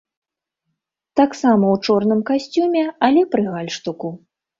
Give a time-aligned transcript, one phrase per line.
[1.19, 4.09] Таксама ў чорным касцюме, але пры гальштуку.